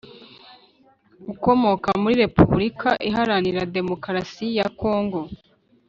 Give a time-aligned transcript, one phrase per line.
[1.33, 5.19] ukomoka muri repubulika iharanira demokarasi ya congo